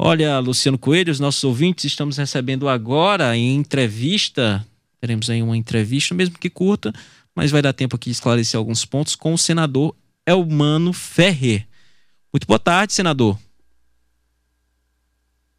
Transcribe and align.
Olha, 0.00 0.38
Luciano 0.38 0.78
Coelho, 0.78 1.10
os 1.10 1.18
nossos 1.18 1.42
ouvintes, 1.42 1.84
estamos 1.86 2.16
recebendo 2.16 2.68
agora 2.68 3.36
em 3.36 3.56
entrevista, 3.56 4.64
teremos 5.00 5.28
aí 5.28 5.42
uma 5.42 5.56
entrevista, 5.56 6.14
mesmo 6.14 6.38
que 6.38 6.48
curta, 6.48 6.92
mas 7.34 7.50
vai 7.50 7.60
dar 7.60 7.72
tempo 7.72 7.96
aqui 7.96 8.04
de 8.04 8.12
esclarecer 8.12 8.56
alguns 8.56 8.84
pontos 8.84 9.16
com 9.16 9.34
o 9.34 9.38
senador 9.38 9.96
Elmano 10.24 10.92
Ferrer. 10.92 11.66
Muito 12.32 12.46
boa 12.46 12.60
tarde, 12.60 12.92
senador. 12.92 13.36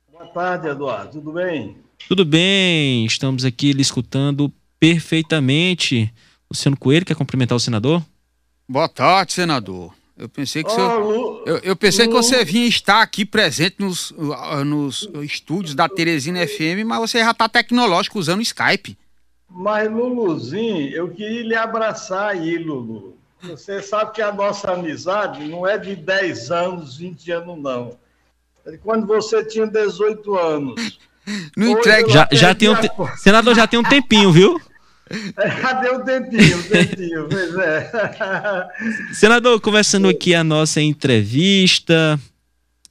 Boa 0.09 0.27
tarde, 0.27 0.69
Eduardo. 0.69 1.11
Tudo 1.11 1.33
bem? 1.33 1.75
Tudo 2.07 2.23
bem, 2.23 3.05
estamos 3.05 3.43
aqui 3.43 3.73
lhe 3.73 3.81
escutando 3.81 4.53
perfeitamente. 4.79 6.13
Luciano 6.49 6.77
Coelho, 6.77 7.05
quer 7.05 7.15
cumprimentar 7.15 7.57
o 7.57 7.59
senador? 7.59 8.01
Boa 8.67 8.87
tarde, 8.87 9.33
senador. 9.33 9.93
Eu 10.19 10.27
pensei 10.27 10.65
que, 10.65 10.71
oh, 10.71 11.43
eu, 11.45 11.59
eu, 11.59 11.75
pensei 11.77 12.05
Lu... 12.05 12.11
que 12.11 12.17
você 12.17 12.43
vinha 12.43 12.67
estar 12.67 13.01
aqui 13.01 13.23
presente 13.23 13.77
nos, 13.79 14.11
uh, 14.11 14.65
nos 14.65 15.09
estúdios 15.23 15.73
da 15.73 15.87
Teresina 15.87 16.45
FM, 16.45 16.83
mas 16.85 16.99
você 16.99 17.19
já 17.19 17.31
está 17.31 17.47
tecnológico 17.47 18.19
usando 18.19 18.39
o 18.39 18.43
Skype. 18.43 18.97
Mas, 19.49 19.89
Luluzinho, 19.89 20.89
eu 20.89 21.07
queria 21.07 21.43
lhe 21.43 21.55
abraçar 21.55 22.31
aí, 22.31 22.57
Lulu. 22.57 23.17
Você 23.41 23.81
sabe 23.81 24.11
que 24.11 24.21
a 24.21 24.33
nossa 24.33 24.73
amizade 24.73 25.47
não 25.47 25.65
é 25.65 25.77
de 25.77 25.95
10 25.95 26.51
anos, 26.51 26.97
20 26.97 27.31
anos, 27.31 27.57
não. 27.57 27.97
É 28.65 28.75
quando 28.75 29.07
você 29.07 29.43
tinha 29.45 29.65
18 29.65 30.37
anos. 30.37 30.99
Não 31.55 31.67
entrega. 31.67 32.09
Já, 32.09 32.27
já 32.31 32.55
tem 32.55 32.69
um 32.69 32.75
te... 32.75 32.89
Senador, 33.17 33.53
já 33.53 33.67
tem 33.67 33.79
um 33.79 33.83
tempinho, 33.87 34.31
viu? 34.31 34.59
Cadê 35.61 35.89
o 35.89 36.03
dentinho, 36.03 36.59
o 36.59 36.63
dentinho, 36.63 37.27
pois 37.29 37.55
é. 37.55 38.67
Senador, 39.13 39.59
começando 39.59 40.07
aqui 40.07 40.35
a 40.35 40.43
nossa 40.43 40.79
entrevista, 40.81 42.19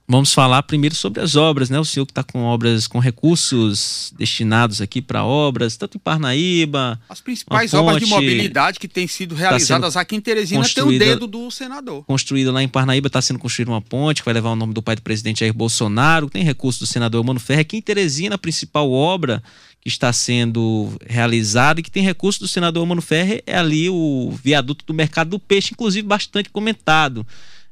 vamos 0.08 0.32
falar 0.32 0.64
primeiro 0.64 0.96
sobre 0.96 1.22
as 1.22 1.36
obras, 1.36 1.70
né? 1.70 1.78
O 1.78 1.84
senhor 1.84 2.06
que 2.06 2.10
está 2.10 2.24
com 2.24 2.42
obras, 2.42 2.88
com 2.88 2.98
recursos 2.98 4.12
destinados 4.18 4.80
aqui 4.80 5.00
para 5.00 5.24
obras, 5.24 5.76
tanto 5.76 5.96
em 5.96 6.00
Parnaíba. 6.00 7.00
As 7.08 7.20
principais 7.20 7.72
obras 7.72 8.00
de 8.00 8.06
mobilidade 8.06 8.80
que 8.80 8.88
têm 8.88 9.06
sido 9.06 9.36
tá 9.36 9.42
realizadas 9.42 9.94
tá 9.94 10.00
aqui 10.00 10.16
em 10.16 10.20
Teresina 10.20 10.64
tem 10.68 10.82
o 10.82 10.98
dedo 10.98 11.26
do 11.28 11.48
senador. 11.52 12.04
Construída 12.04 12.50
lá 12.50 12.62
em 12.62 12.68
Parnaíba, 12.68 13.06
está 13.06 13.22
sendo 13.22 13.38
construída 13.38 13.70
uma 13.70 13.82
ponte 13.82 14.22
que 14.22 14.24
vai 14.24 14.34
levar 14.34 14.50
o 14.50 14.56
nome 14.56 14.74
do 14.74 14.82
pai 14.82 14.96
do 14.96 15.02
presidente 15.02 15.40
Jair 15.40 15.54
Bolsonaro, 15.54 16.28
tem 16.28 16.42
recurso 16.42 16.80
do 16.80 16.86
senador 16.86 17.22
Mano 17.22 17.38
Ferre. 17.38 17.60
Aqui 17.60 17.76
em 17.76 17.82
Teresina, 17.82 18.34
a 18.34 18.38
principal 18.38 18.90
obra 18.90 19.40
está 19.88 20.12
sendo 20.12 20.92
realizado 21.06 21.80
e 21.80 21.82
que 21.82 21.90
tem 21.90 22.02
recurso 22.02 22.40
do 22.40 22.48
senador 22.48 22.86
Mano 22.86 23.02
Ferre 23.02 23.42
é 23.46 23.56
ali 23.56 23.88
o 23.90 24.30
viaduto 24.42 24.84
do 24.84 24.94
mercado 24.94 25.30
do 25.30 25.38
peixe, 25.38 25.70
inclusive 25.72 26.06
bastante 26.06 26.50
comentado. 26.50 27.26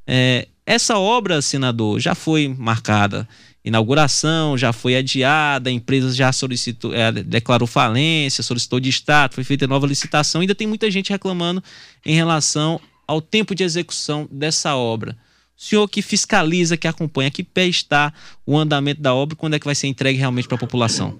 É, 0.06 0.48
essa 0.64 0.98
obra, 0.98 1.40
senador, 1.40 2.00
já 2.00 2.14
foi 2.14 2.48
marcada 2.48 3.28
inauguração, 3.66 4.56
já 4.56 4.72
foi 4.72 4.94
adiada, 4.94 5.68
a 5.68 5.72
empresa 5.72 6.14
já 6.14 6.32
solicitou, 6.32 6.94
é, 6.94 7.10
declarou 7.10 7.66
falência, 7.66 8.44
solicitou 8.44 8.78
de 8.78 8.88
estado, 8.88 9.34
foi 9.34 9.42
feita 9.42 9.66
nova 9.66 9.88
licitação, 9.88 10.40
ainda 10.40 10.54
tem 10.54 10.68
muita 10.68 10.88
gente 10.88 11.10
reclamando 11.10 11.62
em 12.04 12.14
relação 12.14 12.80
ao 13.08 13.20
tempo 13.20 13.56
de 13.56 13.64
execução 13.64 14.28
dessa 14.30 14.76
obra. 14.76 15.18
O 15.58 15.62
senhor 15.62 15.88
que 15.88 16.00
fiscaliza, 16.00 16.76
que 16.76 16.86
acompanha, 16.86 17.30
que 17.30 17.42
pé 17.42 17.66
está 17.66 18.12
o 18.46 18.56
andamento 18.56 19.00
da 19.00 19.12
obra, 19.12 19.34
quando 19.34 19.54
é 19.54 19.58
que 19.58 19.66
vai 19.66 19.74
ser 19.74 19.88
entregue 19.88 20.18
realmente 20.18 20.46
para 20.46 20.56
a 20.56 20.60
população? 20.60 21.18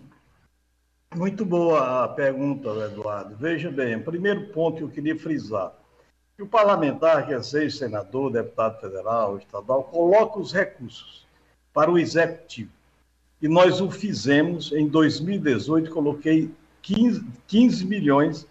Muito 1.14 1.44
boa 1.44 2.04
a 2.04 2.08
pergunta, 2.08 2.68
Eduardo. 2.70 3.36
Veja 3.36 3.70
bem, 3.70 3.96
o 3.96 4.02
primeiro 4.02 4.48
ponto 4.48 4.78
que 4.78 4.82
eu 4.82 4.88
queria 4.88 5.18
frisar. 5.18 5.72
Que 6.36 6.42
o 6.42 6.46
parlamentar, 6.46 7.26
quer 7.26 7.42
seja 7.42 7.78
senador, 7.78 8.30
deputado 8.30 8.80
federal, 8.80 9.38
estadual, 9.38 9.84
coloca 9.84 10.38
os 10.38 10.52
recursos 10.52 11.26
para 11.72 11.90
o 11.90 11.98
executivo. 11.98 12.70
E 13.40 13.48
nós 13.48 13.80
o 13.80 13.90
fizemos 13.90 14.72
em 14.72 14.88
2018, 14.88 15.90
coloquei 15.90 16.50
15, 16.82 17.24
15 17.46 17.86
milhões 17.86 18.46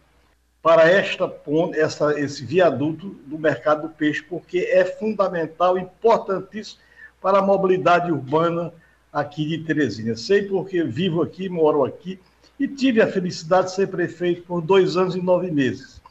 para 0.61 0.89
esta 0.89 1.31
essa, 1.75 2.19
esse 2.19 2.43
viaduto 2.43 3.09
do 3.27 3.37
mercado 3.37 3.83
do 3.83 3.89
peixe, 3.89 4.23
porque 4.23 4.59
é 4.59 4.83
fundamental, 4.83 5.77
importantíssimo 5.77 6.81
para 7.21 7.37
a 7.37 7.41
mobilidade 7.41 8.11
urbana 8.11 8.73
aqui 9.13 9.45
de 9.45 9.59
Teresina. 9.59 10.15
Sei 10.15 10.41
porque 10.43 10.83
vivo 10.83 11.21
aqui, 11.21 11.47
moro 11.47 11.85
aqui, 11.85 12.19
e 12.59 12.67
tive 12.67 13.01
a 13.01 13.11
felicidade 13.11 13.67
de 13.67 13.75
ser 13.75 13.87
prefeito 13.87 14.43
por 14.43 14.61
dois 14.61 14.95
anos 14.95 15.15
e 15.15 15.21
nove 15.21 15.51
meses. 15.51 16.01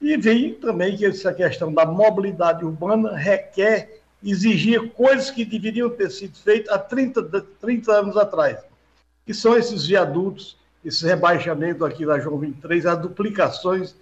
E 0.00 0.16
vi 0.16 0.52
também 0.52 0.96
que 0.96 1.06
essa 1.06 1.32
questão 1.32 1.72
da 1.72 1.86
mobilidade 1.86 2.64
urbana 2.64 3.16
requer, 3.16 4.00
exigir 4.22 4.90
coisas 4.92 5.30
que 5.30 5.44
deveriam 5.44 5.88
ter 5.88 6.10
sido 6.10 6.36
feitas 6.38 6.72
há 6.72 6.78
30, 6.78 7.22
30 7.60 7.92
anos 7.92 8.16
atrás, 8.16 8.58
que 9.24 9.32
são 9.32 9.56
esses 9.56 9.86
viadutos, 9.86 10.58
esse 10.84 11.04
rebaixamento 11.06 11.84
aqui 11.84 12.04
da 12.04 12.18
João 12.18 12.38
23, 12.38 12.86
as 12.86 12.98
duplicações 12.98 13.94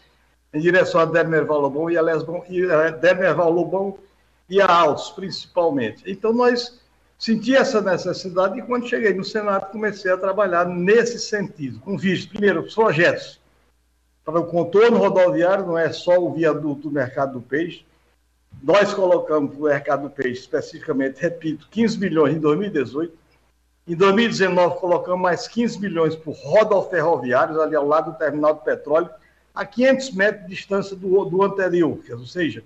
em 0.52 0.60
direção 0.60 1.00
a 1.00 1.04
Dermerval 1.04 1.60
Lobão 1.60 1.90
e 1.90 1.98
a 1.98 2.02
e 2.48 2.70
a 2.70 2.90
Dermerval 2.90 3.50
Lobão 3.50 3.98
e 4.48 4.60
a 4.60 4.66
Altos, 4.66 5.10
principalmente. 5.10 6.02
Então, 6.06 6.32
nós 6.32 6.80
Senti 7.18 7.54
essa 7.54 7.80
necessidade 7.80 8.58
e 8.58 8.62
quando 8.62 8.88
cheguei 8.88 9.14
no 9.14 9.24
Senado 9.24 9.70
comecei 9.70 10.10
a 10.10 10.16
trabalhar 10.16 10.66
nesse 10.66 11.18
sentido, 11.18 11.78
com 11.80 11.96
vistos, 11.96 12.28
primeiro, 12.28 12.62
os 12.62 12.74
projetos 12.74 13.40
para 14.24 14.40
o 14.40 14.46
contorno 14.46 14.98
rodoviário, 14.98 15.66
não 15.66 15.78
é 15.78 15.92
só 15.92 16.18
o 16.18 16.32
viaduto 16.32 16.88
do 16.88 16.90
mercado 16.90 17.34
do 17.34 17.42
peixe. 17.42 17.84
Nós 18.62 18.94
colocamos 18.94 19.52
para 19.52 19.60
o 19.60 19.64
mercado 19.64 20.02
do 20.04 20.10
peixe, 20.10 20.40
especificamente, 20.40 21.20
repito, 21.20 21.68
15 21.70 21.98
milhões 21.98 22.34
em 22.34 22.40
2018. 22.40 23.16
Em 23.86 23.94
2019, 23.94 24.80
colocamos 24.80 25.20
mais 25.20 25.46
15 25.46 25.78
milhões 25.78 26.16
por 26.16 26.34
rodoferroviários, 26.34 27.58
ali 27.58 27.76
ao 27.76 27.86
lado 27.86 28.12
do 28.12 28.18
terminal 28.18 28.54
de 28.54 28.64
petróleo, 28.64 29.10
a 29.54 29.66
500 29.66 30.10
metros 30.12 30.42
de 30.44 30.54
distância 30.54 30.96
do, 30.96 31.24
do 31.26 31.42
anterior, 31.42 31.98
ou 32.10 32.26
seja, 32.26 32.64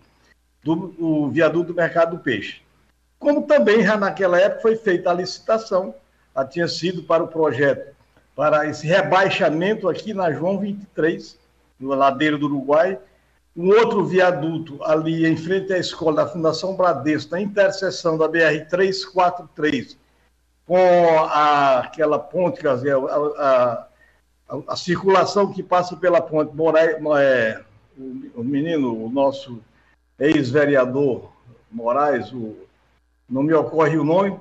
do, 0.62 0.76
do 0.76 1.30
viaduto 1.30 1.72
do 1.72 1.74
mercado 1.74 2.16
do 2.16 2.22
peixe 2.22 2.62
como 3.18 3.46
também 3.46 3.82
já 3.82 3.96
naquela 3.96 4.38
época 4.38 4.62
foi 4.62 4.76
feita 4.76 5.10
a 5.10 5.14
licitação, 5.14 5.94
já 6.34 6.44
tinha 6.44 6.68
sido 6.68 7.02
para 7.02 7.22
o 7.22 7.28
projeto, 7.28 7.94
para 8.34 8.66
esse 8.66 8.86
rebaixamento 8.86 9.88
aqui 9.88 10.14
na 10.14 10.30
João 10.32 10.58
23, 10.58 11.38
no 11.80 11.94
ladeiro 11.94 12.38
do 12.38 12.46
Uruguai, 12.46 12.98
um 13.56 13.70
outro 13.70 14.04
viaduto 14.04 14.78
ali 14.84 15.26
em 15.26 15.36
frente 15.36 15.72
à 15.72 15.78
escola 15.78 16.24
da 16.24 16.28
Fundação 16.28 16.76
Bradesco, 16.76 17.32
na 17.32 17.40
interseção 17.40 18.16
da 18.16 18.28
BR 18.28 18.68
343, 18.70 19.98
com 20.64 20.76
a, 21.24 21.80
aquela 21.80 22.20
ponte, 22.20 22.60
quer 22.60 22.74
dizer, 22.76 22.94
a, 22.94 23.88
a, 24.48 24.58
a, 24.68 24.76
circulação 24.76 25.52
que 25.52 25.62
passa 25.62 25.96
pela 25.96 26.20
ponte 26.20 26.54
Moraes, 26.54 26.96
é, 27.20 27.60
o, 27.98 28.40
o 28.40 28.44
menino, 28.44 29.04
o 29.04 29.10
nosso 29.10 29.60
ex-vereador 30.20 31.32
Moraes, 31.72 32.32
o 32.32 32.67
não 33.28 33.42
me 33.42 33.52
ocorre 33.52 33.96
o 33.98 34.04
nome. 34.04 34.38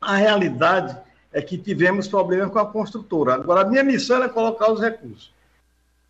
A 0.00 0.16
realidade 0.16 0.96
é 1.32 1.40
que 1.40 1.56
tivemos 1.56 2.08
problemas 2.08 2.50
com 2.50 2.58
a 2.58 2.66
construtora. 2.66 3.34
Agora, 3.34 3.62
a 3.62 3.64
minha 3.64 3.84
missão 3.84 4.16
era 4.16 4.28
colocar 4.28 4.70
os 4.70 4.80
recursos. 4.80 5.32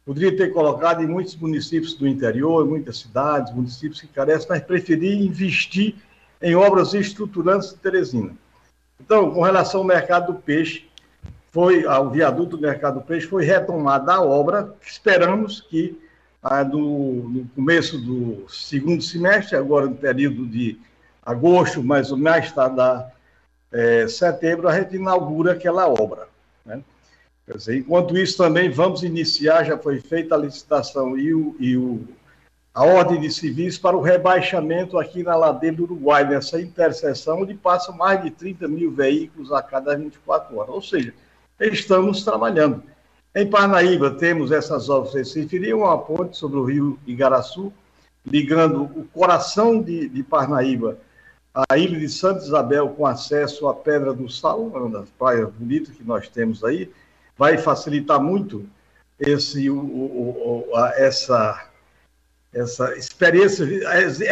Poderia 0.05 0.37
ter 0.37 0.53
colocado 0.53 1.03
em 1.03 1.07
muitos 1.07 1.37
municípios 1.37 1.95
do 1.95 2.09
interior, 2.09 2.67
muitas 2.67 2.99
cidades, 2.99 3.55
municípios 3.55 4.01
que 4.01 4.09
carecem, 4.09 4.49
mas 4.49 4.63
preferi 4.63 5.25
investir 5.25 5.95
em 6.41 6.55
obras 6.55 6.95
estruturantes 6.95 7.71
de 7.71 7.77
Teresina. 7.77 8.35
Então, 8.99 9.31
com 9.31 9.43
relação 9.43 9.81
ao 9.81 9.87
mercado 9.87 10.33
do 10.33 10.39
peixe, 10.39 10.89
foi 11.53 11.85
ao 11.85 12.11
viaduto 12.11 12.57
do 12.57 12.63
mercado 12.63 13.01
do 13.01 13.07
peixe, 13.07 13.27
foi 13.27 13.45
retomada 13.45 14.15
a 14.15 14.23
obra. 14.23 14.75
Esperamos 14.83 15.61
que 15.61 15.99
ah, 16.43 16.65
no, 16.65 17.29
no 17.29 17.45
começo 17.49 17.99
do 17.99 18.49
segundo 18.49 19.03
semestre, 19.03 19.57
agora 19.57 19.87
no 19.87 19.97
período 19.97 20.47
de 20.47 20.79
agosto, 21.23 21.83
mais 21.83 22.11
ou 22.11 22.19
mais 22.19 22.53
tardar 22.53 23.13
é, 23.73 24.09
setembro, 24.09 24.69
a 24.69 24.79
gente 24.79 24.97
inaugura 24.97 25.53
aquela 25.53 25.89
obra. 25.89 26.29
Né? 26.65 26.83
Dizer, 27.47 27.79
enquanto 27.79 28.17
isso, 28.17 28.37
também 28.37 28.71
vamos 28.71 29.03
iniciar, 29.03 29.65
já 29.65 29.77
foi 29.77 30.01
feita 30.01 30.35
a 30.35 30.39
licitação 30.39 31.17
e, 31.17 31.35
o, 31.35 31.57
e 31.59 31.77
o, 31.77 32.01
a 32.75 32.85
ordem 32.85 33.21
de 33.21 33.31
serviço 33.31 33.81
para 33.81 33.97
o 33.97 34.01
rebaixamento 34.01 34.99
aqui 34.99 35.23
na 35.23 35.37
ladeira 35.37 35.77
do 35.77 35.85
Uruguai, 35.85 36.25
nessa 36.25 36.61
interseção, 36.61 37.43
onde 37.43 37.55
passam 37.55 37.97
mais 37.97 38.23
de 38.23 38.31
30 38.31 38.69
mil 38.69 38.91
veículos 38.91 39.53
a 39.53 39.63
cada 39.63 39.97
24 39.97 40.57
horas. 40.57 40.75
Ou 40.75 40.83
seja, 40.83 41.13
estamos 41.61 42.25
trabalhando. 42.25 42.83
Em 43.35 43.49
Parnaíba, 43.49 44.11
temos 44.11 44.51
essas 44.51 44.89
obras, 44.89 45.29
se 45.29 45.41
referiam 45.41 45.85
a 45.85 45.95
uma 45.95 45.99
ponte 45.99 46.37
sobre 46.37 46.59
o 46.59 46.65
rio 46.65 46.99
Igaraçu, 47.07 47.73
ligando 48.27 48.83
o 48.83 49.05
coração 49.13 49.81
de, 49.81 50.09
de 50.09 50.23
Parnaíba 50.23 50.99
a 51.55 51.77
ilha 51.77 51.99
de 51.99 52.09
Santa 52.09 52.45
Isabel 52.45 52.89
com 52.91 53.07
acesso 53.07 53.69
à 53.69 53.75
Pedra 53.75 54.13
do 54.13 54.29
Sal, 54.31 54.63
uma 54.63 54.89
das 54.89 55.11
praias 55.11 55.51
bonitas 55.51 55.95
que 55.95 56.05
nós 56.05 56.29
temos 56.29 56.63
aí, 56.63 56.91
vai 57.37 57.59
facilitar 57.59 58.21
muito 58.21 58.65
esse, 59.19 59.69
o, 59.69 59.77
o, 59.79 60.71
a, 60.77 60.91
essa, 60.97 61.67
essa 62.53 62.97
experiência 62.97 63.65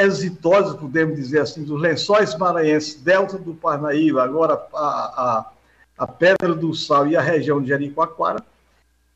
exitosa, 0.01 0.77
podemos 0.77 1.17
dizer 1.17 1.41
assim, 1.41 1.65
dos 1.65 1.81
lençóis 1.81 2.37
maranhenses, 2.37 2.95
delta 2.95 3.37
do 3.37 3.55
Parnaíba, 3.55 4.23
agora 4.23 4.55
a, 4.73 4.79
a, 4.79 5.51
a 5.99 6.07
Pedra 6.07 6.55
do 6.55 6.75
Sal 6.75 7.09
e 7.09 7.17
a 7.17 7.21
região 7.21 7.61
de 7.61 7.69
Jericoacoara. 7.69 8.43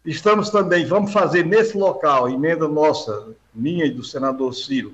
Estamos 0.04 0.50
também, 0.50 0.84
vamos 0.84 1.12
fazer 1.12 1.46
nesse 1.46 1.76
local, 1.78 2.28
emenda 2.28 2.66
nossa, 2.66 3.28
minha 3.54 3.84
e 3.84 3.90
do 3.90 4.02
senador 4.02 4.52
Ciro, 4.52 4.92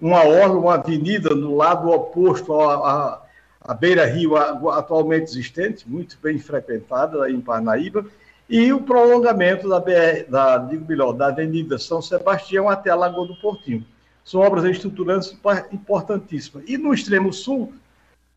uma 0.00 0.24
orla, 0.24 0.58
uma 0.58 0.74
avenida 0.74 1.34
no 1.34 1.56
lado 1.56 1.90
oposto 1.90 2.58
à, 2.58 3.22
à 3.60 3.74
beira-rio 3.74 4.36
atualmente 4.36 5.30
existente, 5.30 5.88
muito 5.88 6.16
bem 6.22 6.38
frequentada 6.38 7.30
em 7.30 7.40
Parnaíba, 7.40 8.06
e 8.48 8.72
o 8.72 8.80
prolongamento 8.80 9.68
da, 9.68 9.78
BR, 9.78 10.28
da, 10.28 10.58
digo 10.58 10.84
melhor, 10.84 11.12
da 11.12 11.28
Avenida 11.28 11.78
São 11.78 12.02
Sebastião 12.02 12.68
até 12.68 12.90
a 12.90 12.96
Lagoa 12.96 13.28
do 13.28 13.36
Portinho. 13.36 13.86
São 14.24 14.40
obras 14.40 14.64
estruturantes 14.64 15.36
importantíssimas. 15.70 16.64
E 16.66 16.76
no 16.76 16.92
extremo 16.92 17.32
sul, 17.32 17.72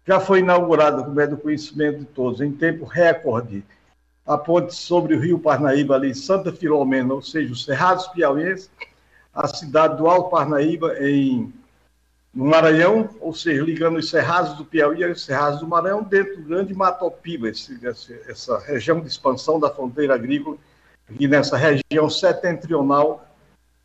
já 0.05 0.19
foi 0.19 0.39
inaugurada, 0.39 1.03
como 1.03 1.19
é 1.19 1.25
do 1.25 1.37
conhecimento 1.37 1.99
de 1.99 2.05
todos, 2.05 2.41
em 2.41 2.51
tempo 2.51 2.85
recorde, 2.85 3.63
a 4.25 4.37
ponte 4.37 4.75
sobre 4.75 5.15
o 5.15 5.19
rio 5.19 5.39
Parnaíba, 5.39 5.95
ali, 5.95 6.13
Santa 6.13 6.51
Filomena, 6.51 7.13
ou 7.13 7.21
seja, 7.21 7.51
os 7.51 7.65
Cerrados 7.65 8.07
Piauienses, 8.07 8.69
a 9.33 9.47
cidade 9.47 9.97
do 9.97 10.07
Alto 10.07 10.29
Parnaíba, 10.29 10.95
em 10.99 11.51
no 12.33 12.45
Maranhão, 12.45 13.09
ou 13.21 13.33
seja, 13.33 13.61
ligando 13.61 13.97
os 13.97 14.09
Cerrados 14.09 14.57
do 14.57 14.65
Piauí 14.65 15.03
aos 15.03 15.23
Cerrados 15.23 15.59
do 15.59 15.67
Maranhão, 15.67 16.01
dentro 16.01 16.37
do 16.37 16.43
grande 16.43 16.73
Matopiba, 16.73 17.47
esse, 17.47 17.79
essa 18.27 18.57
região 18.59 18.99
de 18.99 19.07
expansão 19.07 19.59
da 19.59 19.69
fronteira 19.69 20.15
agrícola, 20.15 20.57
e 21.19 21.27
nessa 21.27 21.55
região 21.55 22.09
setentrional 22.09 23.23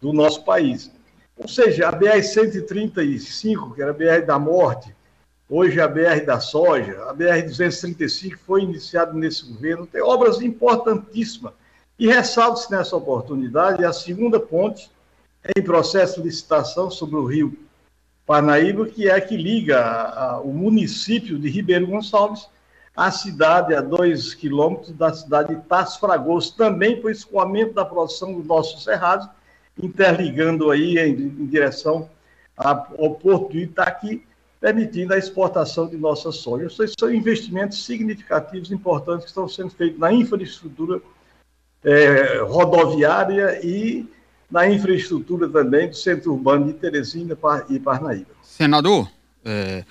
do 0.01 0.15
nosso 0.15 0.45
país. 0.45 0.91
Ou 1.37 1.47
seja, 1.47 1.89
a 1.89 1.93
BR-135, 1.93 3.75
que 3.75 3.83
era 3.83 3.91
a 3.91 3.95
BR 3.95 4.25
da 4.25 4.39
morte, 4.39 4.95
hoje 5.49 5.79
é 5.79 5.83
a 5.83 5.89
BR 5.89 6.25
da 6.25 6.41
soja, 6.41 7.05
a 7.05 7.15
BR-235 7.15 8.39
foi 8.47 8.63
iniciada 8.63 9.13
nesse 9.13 9.45
governo, 9.45 9.87
tem 9.87 10.01
obras 10.01 10.41
importantíssimas. 10.41 11.53
E 11.99 12.07
ressalto-se 12.07 12.71
nessa 12.71 12.97
oportunidade 12.97 13.85
a 13.85 13.93
segunda 13.93 14.41
ponte 14.41 14.91
em 15.57 15.63
processo 15.63 16.21
de 16.21 16.29
licitação 16.29 16.91
sobre 16.91 17.17
o 17.17 17.25
rio 17.25 17.59
Parnaíba, 18.27 18.87
que 18.87 19.09
é 19.09 19.19
que 19.21 19.37
liga 19.37 19.79
a, 19.79 20.25
a, 20.25 20.41
o 20.41 20.53
município 20.53 21.39
de 21.39 21.49
Ribeiro 21.49 21.87
Gonçalves 21.87 22.47
à 22.95 23.11
cidade, 23.11 23.75
a 23.75 23.81
dois 23.81 24.35
quilômetros 24.35 24.93
da 24.93 25.13
cidade 25.15 25.55
de 25.55 25.63
Tasso 25.63 26.01
Fragoso, 26.01 26.55
também 26.57 27.01
para 27.01 27.09
o 27.09 27.11
escoamento 27.11 27.73
da 27.73 27.85
produção 27.85 28.35
dos 28.35 28.47
nossos 28.47 28.85
cerrados, 28.85 29.29
interligando 29.81 30.71
aí 30.71 30.99
em, 30.99 31.13
em 31.13 31.47
direção 31.47 32.11
ao 32.57 33.15
porto 33.15 33.53
de 33.53 33.61
Itaqui, 33.61 34.25
permitindo 34.61 35.15
a 35.15 35.19
exportação 35.19 35.87
de 35.87 35.97
nossa 35.97 36.33
soja. 36.33 36.67
Esses 36.67 36.95
são 36.99 37.15
investimentos 37.15 37.85
significativos, 37.85 38.73
importantes, 38.73 39.25
que 39.25 39.31
estão 39.31 39.49
sendo 39.49 39.71
feitos 39.71 40.01
na 40.01 40.13
infraestrutura 40.13 41.01
é, 41.85 42.39
rodoviária 42.41 43.65
e 43.65 44.07
na 44.51 44.69
infraestrutura 44.69 45.49
também 45.49 45.89
do 45.89 45.97
centro 45.97 46.33
urbano 46.33 46.67
de 46.67 46.73
Teresina 46.75 47.37
e 47.69 47.79
Parnaíba. 47.79 48.31
Senador, 48.43 49.11
é, 49.45 49.85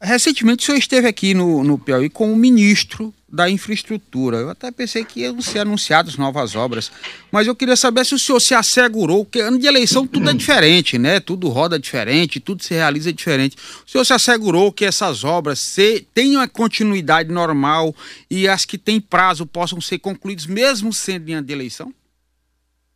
recentemente 0.00 0.62
o 0.62 0.66
senhor 0.66 0.78
esteve 0.78 1.08
aqui 1.08 1.34
no, 1.34 1.64
no 1.64 1.78
Piauí 1.78 2.10
com 2.10 2.32
o 2.32 2.36
ministro 2.36 3.12
da 3.34 3.50
infraestrutura. 3.50 4.36
Eu 4.36 4.50
até 4.50 4.70
pensei 4.70 5.04
que 5.04 5.20
iam 5.20 5.40
ser 5.40 5.60
anunciadas 5.60 6.16
novas 6.16 6.54
obras, 6.54 6.92
mas 7.32 7.48
eu 7.48 7.56
queria 7.56 7.74
saber 7.74 8.06
se 8.06 8.14
o 8.14 8.18
senhor 8.18 8.38
se 8.38 8.54
assegurou, 8.54 9.24
que 9.24 9.40
ano 9.40 9.58
de 9.58 9.66
eleição 9.66 10.06
tudo 10.06 10.30
é 10.30 10.32
diferente, 10.34 10.98
né? 10.98 11.18
Tudo 11.18 11.48
roda 11.48 11.76
diferente, 11.78 12.38
tudo 12.38 12.62
se 12.62 12.74
realiza 12.74 13.12
diferente. 13.12 13.56
O 13.84 13.90
senhor 13.90 14.04
se 14.04 14.12
assegurou 14.12 14.70
que 14.70 14.84
essas 14.84 15.24
obras 15.24 15.58
se, 15.58 16.06
tenham 16.14 16.40
a 16.40 16.46
continuidade 16.46 17.32
normal 17.32 17.94
e 18.30 18.46
as 18.46 18.64
que 18.64 18.78
têm 18.78 19.00
prazo 19.00 19.46
possam 19.46 19.80
ser 19.80 19.98
concluídas 19.98 20.46
mesmo 20.46 20.92
sendo 20.92 21.28
em 21.28 21.34
ano 21.34 21.46
de 21.46 21.52
eleição? 21.52 21.92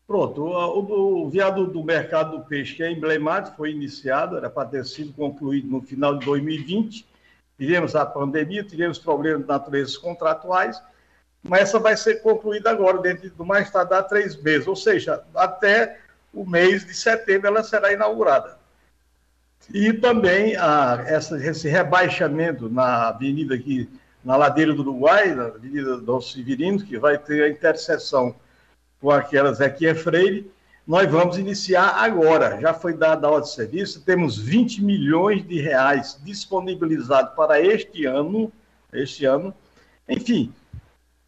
Pronto, 0.08 0.42
o, 0.42 1.26
o 1.26 1.28
viaduto 1.28 1.70
do 1.70 1.84
mercado 1.84 2.38
do 2.38 2.42
peixe, 2.42 2.74
que 2.74 2.82
é 2.82 2.90
emblemático, 2.90 3.58
foi 3.58 3.72
iniciado, 3.72 4.38
era 4.38 4.48
para 4.48 4.66
ter 4.66 4.86
sido 4.86 5.12
concluído 5.12 5.68
no 5.68 5.82
final 5.82 6.16
de 6.16 6.24
2020. 6.24 7.06
Tivemos 7.58 7.94
a 7.94 8.06
pandemia, 8.06 8.64
tivemos 8.64 8.98
problemas 8.98 9.42
de 9.42 9.48
natureza 9.48 10.00
contratuais, 10.00 10.82
mas 11.42 11.60
essa 11.60 11.78
vai 11.78 11.94
ser 11.94 12.22
concluída 12.22 12.70
agora, 12.70 13.02
dentro 13.02 13.28
do 13.28 13.44
mais 13.44 13.70
tardar 13.70 14.08
três 14.08 14.34
meses, 14.40 14.66
ou 14.66 14.74
seja, 14.74 15.22
até 15.34 15.98
o 16.32 16.48
mês 16.48 16.86
de 16.86 16.94
setembro 16.94 17.48
ela 17.48 17.62
será 17.62 17.92
inaugurada. 17.92 18.56
E 19.74 19.92
também 19.92 20.56
a, 20.56 21.04
essa, 21.06 21.36
esse 21.46 21.68
rebaixamento 21.68 22.70
na 22.70 23.08
avenida 23.08 23.54
aqui, 23.54 23.86
na 24.24 24.36
ladeira 24.36 24.72
do 24.72 24.80
Uruguai, 24.80 25.34
na 25.34 25.48
avenida 25.48 25.98
Dom 25.98 26.18
Severino, 26.22 26.82
que 26.82 26.98
vai 26.98 27.18
ter 27.18 27.42
a 27.42 27.50
interseção 27.50 28.34
com 29.00 29.10
aquela 29.10 29.52
Zequinha 29.52 29.94
Freire, 29.94 30.50
nós 30.86 31.10
vamos 31.10 31.36
iniciar 31.36 31.88
agora. 31.96 32.58
Já 32.60 32.72
foi 32.72 32.94
dada 32.94 33.26
a 33.26 33.30
ordem 33.30 33.48
de 33.48 33.54
serviço, 33.54 34.02
temos 34.04 34.38
20 34.38 34.82
milhões 34.82 35.46
de 35.46 35.60
reais 35.60 36.18
disponibilizados 36.24 37.34
para 37.34 37.60
este 37.60 38.06
ano, 38.06 38.50
este 38.92 39.24
ano. 39.24 39.54
Enfim, 40.08 40.52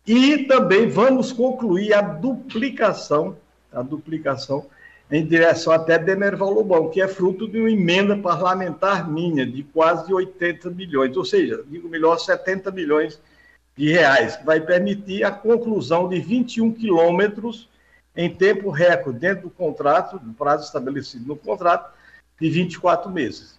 e 0.06 0.44
também 0.44 0.88
vamos 0.88 1.30
concluir 1.30 1.92
a 1.92 2.00
duplicação, 2.00 3.36
a 3.72 3.82
duplicação 3.82 4.66
em 5.10 5.26
direção 5.26 5.72
até 5.72 5.98
Demerval 5.98 6.50
Lobão, 6.52 6.88
que 6.88 7.02
é 7.02 7.08
fruto 7.08 7.48
de 7.48 7.58
uma 7.58 7.70
emenda 7.70 8.16
parlamentar 8.16 9.10
minha 9.10 9.44
de 9.44 9.62
quase 9.64 10.12
80 10.12 10.70
milhões, 10.70 11.16
ou 11.16 11.24
seja, 11.24 11.64
digo 11.68 11.88
melhor, 11.88 12.18
70 12.18 12.70
milhões 12.70 13.20
de 13.80 13.90
reais, 13.90 14.36
que 14.36 14.44
vai 14.44 14.60
permitir 14.60 15.24
a 15.24 15.30
conclusão 15.30 16.06
de 16.06 16.20
21 16.20 16.70
quilômetros 16.74 17.66
em 18.14 18.28
tempo 18.28 18.68
recorde, 18.68 19.18
dentro 19.18 19.44
do 19.44 19.50
contrato, 19.50 20.18
do 20.18 20.34
prazo 20.34 20.66
estabelecido 20.66 21.26
no 21.26 21.34
contrato, 21.34 21.90
de 22.38 22.50
24 22.50 23.10
meses. 23.10 23.58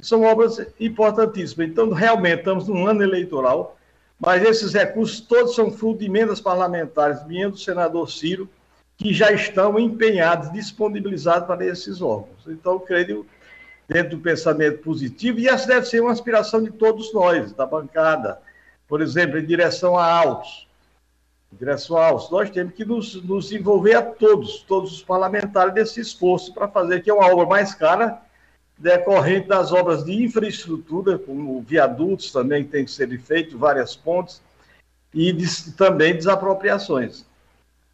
São 0.00 0.24
obras 0.24 0.60
importantíssimas. 0.80 1.68
Então, 1.68 1.92
realmente, 1.92 2.40
estamos 2.40 2.66
num 2.66 2.84
ano 2.84 3.04
eleitoral, 3.04 3.78
mas 4.18 4.42
esses 4.42 4.72
recursos 4.72 5.20
todos 5.20 5.54
são 5.54 5.70
fruto 5.70 6.00
de 6.00 6.06
emendas 6.06 6.40
parlamentares, 6.40 7.24
minha 7.24 7.48
do 7.48 7.56
senador 7.56 8.10
Ciro, 8.10 8.50
que 8.96 9.14
já 9.14 9.30
estão 9.30 9.78
empenhados, 9.78 10.52
disponibilizados 10.52 11.46
para 11.46 11.64
esses 11.64 12.02
órgãos. 12.02 12.44
Então, 12.48 12.76
creio, 12.80 13.24
dentro 13.86 14.16
do 14.16 14.18
pensamento 14.18 14.78
positivo, 14.78 15.38
e 15.38 15.46
essa 15.46 15.68
deve 15.68 15.86
ser 15.86 16.00
uma 16.00 16.10
aspiração 16.10 16.60
de 16.60 16.72
todos 16.72 17.14
nós, 17.14 17.52
da 17.52 17.64
bancada, 17.64 18.40
por 18.90 19.00
exemplo, 19.00 19.38
em 19.38 19.46
direção 19.46 19.96
a 19.96 20.04
autos, 20.04 20.66
em 21.52 21.56
direção 21.56 21.96
a 21.96 22.10
nós 22.28 22.50
temos 22.50 22.74
que 22.74 22.84
nos, 22.84 23.22
nos 23.22 23.52
envolver 23.52 23.94
a 23.94 24.02
todos, 24.02 24.64
todos 24.66 24.92
os 24.94 25.02
parlamentares 25.02 25.72
desse 25.72 26.00
esforço 26.00 26.52
para 26.52 26.66
fazer 26.66 27.00
que 27.00 27.08
é 27.08 27.14
uma 27.14 27.32
obra 27.32 27.46
mais 27.46 27.72
cara, 27.72 28.20
decorrente 28.76 29.46
das 29.46 29.70
obras 29.70 30.04
de 30.04 30.24
infraestrutura, 30.24 31.20
como 31.20 31.60
viadutos 31.60 32.32
também 32.32 32.64
que 32.64 32.70
tem 32.70 32.84
que 32.84 32.90
ser 32.90 33.16
feito, 33.20 33.56
várias 33.56 33.94
pontes, 33.94 34.42
e 35.14 35.32
também 35.76 36.16
desapropriações. 36.16 37.24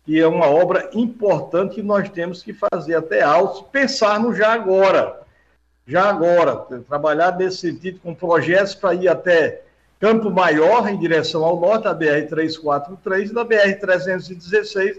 E 0.06 0.18
é 0.18 0.26
uma 0.26 0.46
obra 0.46 0.88
importante 0.94 1.74
que 1.74 1.82
nós 1.82 2.08
temos 2.08 2.42
que 2.42 2.54
fazer 2.54 2.94
até 2.94 3.20
autos, 3.20 3.68
pensar 3.70 4.18
no 4.18 4.34
já 4.34 4.54
agora. 4.54 5.20
Já 5.86 6.08
agora, 6.08 6.56
trabalhar 6.88 7.36
nesse 7.36 7.58
sentido 7.58 8.00
com 8.00 8.14
projetos 8.14 8.74
para 8.74 8.94
ir 8.94 9.08
até 9.08 9.65
Campo 9.98 10.30
Maior, 10.30 10.86
em 10.88 10.98
direção 10.98 11.42
ao 11.42 11.58
norte, 11.58 11.88
a 11.88 11.94
BR-343, 11.94 13.30
e 13.30 13.32
da 13.32 13.42
BR-316 13.44 14.98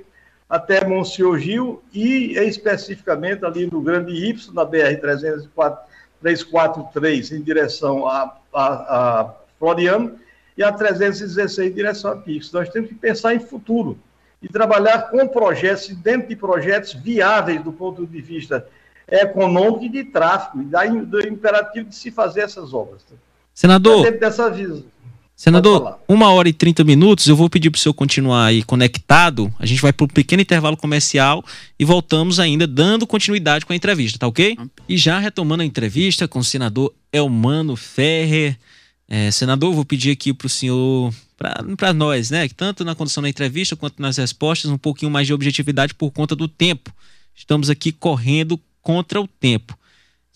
até 0.50 0.88
Monsenhor 0.88 1.38
Gil, 1.38 1.84
e 1.94 2.32
especificamente 2.38 3.46
ali 3.46 3.68
no 3.68 3.80
Grande 3.82 4.14
Y, 4.14 4.52
na 4.54 4.66
BR-343, 4.66 7.38
em 7.38 7.42
direção 7.42 8.08
a, 8.08 8.38
a, 8.54 9.22
a 9.22 9.36
Floriano, 9.60 10.18
e 10.58 10.64
a 10.64 10.72
316 10.72 11.60
em 11.60 11.72
direção 11.72 12.12
a 12.12 12.18
Pix. 12.18 12.52
Nós 12.52 12.68
temos 12.70 12.90
que 12.90 12.96
pensar 12.96 13.36
em 13.36 13.40
futuro 13.40 14.00
e 14.42 14.48
trabalhar 14.48 15.12
com 15.12 15.28
projetos, 15.28 15.90
dentro 15.90 16.28
de 16.28 16.36
projetos 16.36 16.94
viáveis 16.94 17.64
do 17.64 17.72
ponto 17.72 18.08
de 18.08 18.20
vista 18.20 18.68
econômico 19.08 19.84
e 19.84 19.90
de 19.90 20.06
tráfego, 20.06 20.64
e 20.64 21.06
do 21.06 21.28
imperativo 21.28 21.90
de 21.90 21.96
se 21.96 22.10
fazer 22.10 22.42
essas 22.42 22.74
obras. 22.74 23.06
Senador. 23.58 24.12
Dessa 24.20 24.54
Senador, 25.36 25.98
uma 26.08 26.30
hora 26.30 26.48
e 26.48 26.54
trinta 26.54 26.84
minutos, 26.84 27.26
eu 27.26 27.36
vou 27.36 27.50
pedir 27.50 27.72
para 27.72 27.80
o 27.80 27.82
senhor 27.82 27.94
continuar 27.96 28.46
aí 28.46 28.62
conectado. 28.62 29.52
A 29.58 29.66
gente 29.66 29.82
vai 29.82 29.92
para 29.92 30.04
um 30.04 30.08
pequeno 30.08 30.44
intervalo 30.44 30.78
comercial 30.78 31.44
e 31.80 31.84
voltamos 31.84 32.40
ainda 32.40 32.68
dando 32.68 33.08
continuidade 33.08 33.66
com 33.66 33.74
a 33.74 33.76
entrevista, 33.76 34.20
tá 34.20 34.28
ok? 34.28 34.56
E 34.88 34.96
já 34.96 35.18
retomando 35.18 35.64
a 35.64 35.66
entrevista 35.66 36.28
com 36.28 36.38
o 36.38 36.44
senador 36.44 36.94
Elmano 37.12 37.76
Ferrer. 37.76 38.60
É, 39.10 39.32
senador, 39.32 39.74
vou 39.74 39.84
pedir 39.84 40.12
aqui 40.12 40.36
para 40.36 40.46
o 40.46 40.50
senhor, 40.50 41.12
para 41.76 41.94
nós, 41.94 42.30
né, 42.30 42.48
que 42.48 42.54
tanto 42.54 42.86
na 42.86 42.94
condução 42.94 43.24
da 43.24 43.30
entrevista 43.30 43.76
quanto 43.76 44.00
nas 44.00 44.18
respostas, 44.18 44.70
um 44.70 44.78
pouquinho 44.78 45.10
mais 45.10 45.26
de 45.26 45.34
objetividade 45.34 45.96
por 45.96 46.12
conta 46.12 46.36
do 46.36 46.48
tempo. 46.48 46.94
Estamos 47.36 47.72
aqui 47.72 47.92
correndo 47.92 48.60
contra 48.84 49.20
o 49.20 49.28
tempo. 49.28 49.76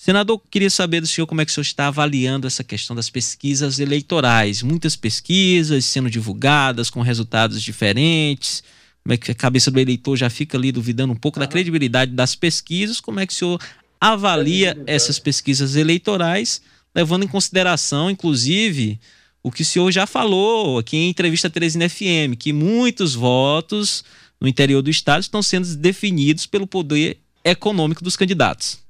Senador, 0.03 0.41
queria 0.49 0.71
saber 0.71 0.99
do 0.99 1.05
senhor 1.05 1.27
como 1.27 1.41
é 1.41 1.45
que 1.45 1.51
o 1.51 1.53
senhor 1.53 1.61
está 1.61 1.85
avaliando 1.85 2.47
essa 2.47 2.63
questão 2.63 2.95
das 2.95 3.07
pesquisas 3.07 3.77
eleitorais. 3.77 4.63
Muitas 4.63 4.95
pesquisas 4.95 5.85
sendo 5.85 6.09
divulgadas 6.09 6.89
com 6.89 7.01
resultados 7.01 7.61
diferentes. 7.61 8.63
Como 9.03 9.13
é 9.13 9.17
que 9.17 9.29
a 9.29 9.35
cabeça 9.35 9.69
do 9.69 9.79
eleitor 9.79 10.17
já 10.17 10.27
fica 10.27 10.57
ali 10.57 10.71
duvidando 10.71 11.13
um 11.13 11.15
pouco 11.15 11.39
da 11.39 11.45
credibilidade 11.45 12.13
das 12.13 12.33
pesquisas? 12.33 12.99
Como 12.99 13.19
é 13.19 13.27
que 13.27 13.33
o 13.33 13.35
senhor 13.35 13.61
avalia 13.99 14.75
essas 14.87 15.19
pesquisas 15.19 15.75
eleitorais, 15.75 16.63
levando 16.95 17.21
em 17.21 17.27
consideração, 17.27 18.09
inclusive, 18.09 18.99
o 19.43 19.51
que 19.51 19.61
o 19.61 19.65
senhor 19.65 19.91
já 19.91 20.07
falou 20.07 20.79
aqui 20.79 20.97
em 20.97 21.09
entrevista 21.11 21.45
à 21.45 21.51
Teresina 21.51 21.87
FM, 21.87 22.33
que 22.39 22.51
muitos 22.51 23.13
votos 23.13 24.03
no 24.41 24.47
interior 24.47 24.81
do 24.81 24.89
estado 24.89 25.21
estão 25.21 25.43
sendo 25.43 25.75
definidos 25.75 26.47
pelo 26.47 26.65
poder 26.65 27.19
econômico 27.45 28.03
dos 28.03 28.17
candidatos. 28.17 28.81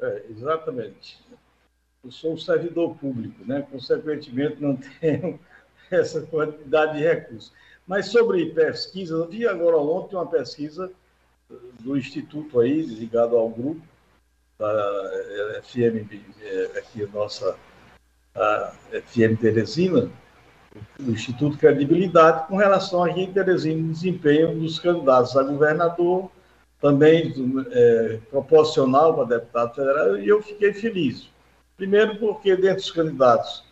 É, 0.00 0.24
exatamente. 0.30 1.18
Eu 2.04 2.10
sou 2.10 2.34
um 2.34 2.38
servidor 2.38 2.96
público, 2.96 3.44
né? 3.44 3.66
consequentemente 3.70 4.62
não 4.62 4.76
tenho 5.00 5.38
essa 5.90 6.20
quantidade 6.22 6.98
de 6.98 7.04
recursos. 7.04 7.52
Mas 7.86 8.06
sobre 8.06 8.46
pesquisa, 8.52 9.14
eu 9.14 9.26
vi 9.26 9.46
agora 9.46 9.78
ontem 9.78 10.14
uma 10.14 10.26
pesquisa 10.26 10.92
do 11.80 11.96
Instituto 11.96 12.60
aí, 12.60 12.82
ligado 12.82 13.36
ao 13.36 13.48
grupo 13.48 13.80
da 14.58 15.62
FM, 15.62 16.12
é, 16.42 16.78
aqui 16.78 17.06
nossa 17.06 17.56
a 18.34 18.72
FM 18.92 19.40
Teresina, 19.40 20.10
do 20.98 21.12
Instituto 21.12 21.56
Credibilidade, 21.56 22.46
com 22.46 22.56
relação 22.56 23.02
a 23.02 23.08
Teresina, 23.32 23.82
desempenho 23.90 24.58
dos 24.58 24.78
candidatos 24.78 25.36
a 25.36 25.42
governador, 25.42 26.30
também 26.80 27.34
é, 27.70 28.18
proporcional 28.30 29.14
para 29.14 29.24
deputado 29.24 29.74
federal, 29.74 30.18
e 30.18 30.28
eu 30.28 30.42
fiquei 30.42 30.72
feliz. 30.72 31.28
Primeiro, 31.76 32.16
porque 32.16 32.54
dentre 32.56 32.76
dos 32.76 32.90
candidatos 32.90 33.64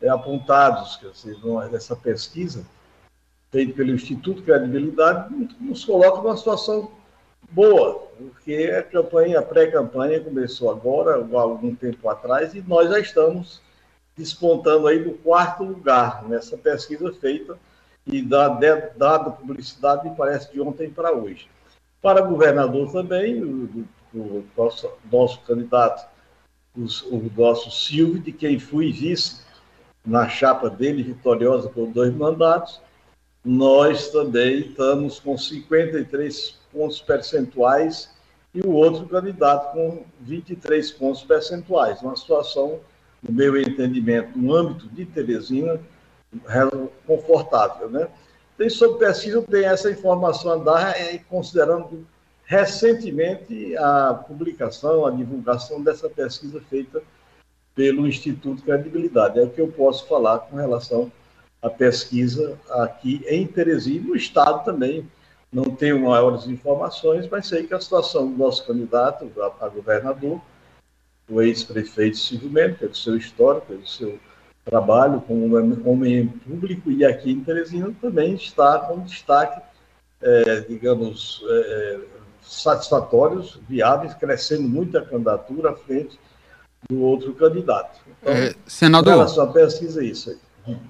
é, 0.00 0.08
apontados 0.08 0.96
dizer, 1.10 1.36
nessa 1.70 1.96
pesquisa, 1.96 2.64
feita 3.50 3.72
pelo 3.72 3.92
Instituto 3.92 4.42
Credibilidade, 4.42 5.32
nos 5.60 5.84
coloca 5.84 6.20
numa 6.20 6.36
situação 6.36 6.90
boa, 7.50 8.08
porque 8.18 8.72
a 8.76 8.82
campanha, 8.82 9.38
a 9.38 9.42
pré-campanha 9.42 10.20
começou 10.20 10.70
agora, 10.70 11.14
há 11.14 11.40
algum 11.40 11.74
tempo 11.74 12.08
atrás, 12.08 12.54
e 12.54 12.62
nós 12.62 12.90
já 12.90 12.98
estamos 12.98 13.62
despontando 14.16 14.86
aí 14.86 15.04
no 15.04 15.14
quarto 15.14 15.64
lugar 15.64 16.24
nessa 16.28 16.56
pesquisa 16.56 17.12
feita 17.12 17.56
e 18.06 18.20
dada 18.22 19.30
publicidade, 19.30 20.08
me 20.08 20.16
parece, 20.16 20.52
de 20.52 20.60
ontem 20.60 20.90
para 20.90 21.12
hoje. 21.12 21.48
Para 22.04 22.20
governador 22.20 22.92
também, 22.92 23.42
o, 23.42 23.86
o 24.14 24.44
nosso, 24.54 24.90
nosso 25.10 25.40
candidato, 25.40 26.06
o 26.76 27.30
nosso 27.34 27.70
Silvio, 27.70 28.20
de 28.20 28.30
quem 28.30 28.58
fui 28.58 28.92
vice 28.92 29.40
na 30.04 30.28
chapa 30.28 30.68
dele, 30.68 31.02
vitoriosa 31.02 31.66
por 31.70 31.86
dois 31.86 32.14
mandatos, 32.14 32.78
nós 33.42 34.10
também 34.10 34.58
estamos 34.58 35.18
com 35.18 35.38
53 35.38 36.60
pontos 36.70 37.00
percentuais 37.00 38.14
e 38.54 38.60
o 38.60 38.72
outro 38.72 39.06
candidato 39.06 39.72
com 39.72 40.04
23 40.20 40.90
pontos 40.90 41.22
percentuais. 41.22 42.02
Uma 42.02 42.16
situação, 42.16 42.80
no 43.22 43.32
meu 43.32 43.58
entendimento, 43.58 44.38
no 44.38 44.54
âmbito 44.54 44.90
de 44.90 45.06
Teresina, 45.06 45.80
confortável. 47.06 47.88
Né? 47.88 48.08
Tem 48.56 48.70
sobre 48.70 48.98
pesquisa, 48.98 49.42
tem 49.42 49.64
essa 49.64 49.90
informação 49.90 50.52
a 50.52 50.56
dar, 50.56 51.00
é, 51.00 51.18
considerando 51.18 52.06
recentemente 52.44 53.76
a 53.76 54.14
publicação, 54.14 55.06
a 55.06 55.10
divulgação 55.10 55.82
dessa 55.82 56.08
pesquisa 56.08 56.60
feita 56.68 57.02
pelo 57.74 58.06
Instituto 58.06 58.62
Credibilidade. 58.62 59.40
É 59.40 59.42
o 59.42 59.50
que 59.50 59.60
eu 59.60 59.68
posso 59.68 60.06
falar 60.06 60.40
com 60.40 60.56
relação 60.56 61.10
à 61.60 61.68
pesquisa 61.68 62.58
aqui 62.70 63.24
em 63.26 63.46
Teresina, 63.46 64.08
no 64.08 64.16
Estado 64.16 64.64
também. 64.64 65.08
Não 65.52 65.64
tenho 65.64 66.00
maiores 66.00 66.46
informações, 66.46 67.28
mas 67.28 67.46
sei 67.46 67.66
que 67.66 67.74
a 67.74 67.80
situação 67.80 68.30
do 68.30 68.36
nosso 68.36 68.66
candidato 68.66 69.30
a, 69.60 69.68
governador, 69.68 70.40
o 71.28 71.40
ex-prefeito 71.40 72.18
Silvio 72.18 72.50
Mendes, 72.50 72.78
pelo 72.78 72.94
seu 72.94 73.16
histórico, 73.16 73.68
pelo 73.68 73.86
seu 73.86 74.18
trabalho 74.64 75.20
como 75.20 75.56
homem 75.88 76.26
público 76.26 76.90
e 76.90 77.04
aqui 77.04 77.32
em 77.32 77.40
Teresina 77.44 77.94
também 78.00 78.34
está 78.34 78.78
com 78.78 79.00
destaque, 79.00 79.60
é, 80.22 80.60
digamos, 80.60 81.44
é, 81.46 82.00
satisfatórios, 82.42 83.60
viáveis, 83.68 84.14
crescendo 84.14 84.68
muito 84.68 84.96
a 84.96 85.02
candidatura 85.02 85.70
à 85.70 85.74
frente 85.74 86.18
do 86.88 87.00
outro 87.02 87.34
candidato. 87.34 88.00
Então, 88.06 88.32
é, 88.32 88.54
senador, 88.66 89.12
em 89.12 89.16
relação 89.16 89.44
à 89.44 89.52
pesquisa, 89.52 90.02
é 90.02 90.06
isso 90.06 90.30
aí. 90.30 90.38